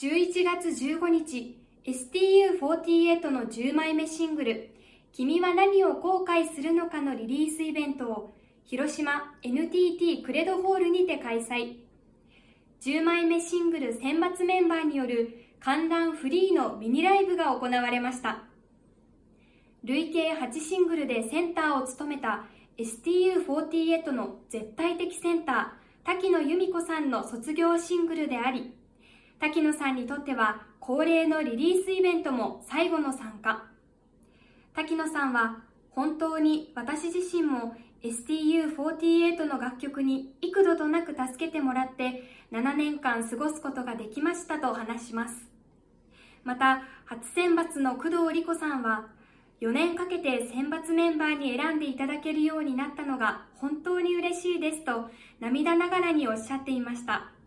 [0.00, 4.70] 11月15日 STU48 の10枚目シングル
[5.12, 8.34] 「君は何を後悔するのか」のリリースイベントを
[8.64, 11.80] 広島 NTT クレドホールにて開催。
[12.80, 18.44] 10枚目シングル選抜メンバーによる観覧フリーのミニライブが行われました。
[19.84, 22.46] 累計8シングルでセンターを務めた
[22.78, 28.72] STU48 の絶対的センター滝野由美子さんの卒業シングルであり
[29.40, 33.64] 滝野さんにとっては恒例のリリースイベントも最後の参加。
[34.74, 35.62] 滝野さんは
[35.92, 42.22] 本当に私自身も STU48 の楽曲に幾度となく助けてもらって
[42.52, 45.48] 7年間過ごすことができましたと話します。
[46.44, 49.06] また初選抜の工藤理子さんは
[49.62, 55.08] 4年かけて選抜メンバーに選んでいただけるようになったのが本当に嬉しいですと
[55.40, 57.39] 涙ながらにおっしゃっていました。